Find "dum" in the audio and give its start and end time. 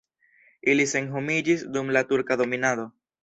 1.77-1.93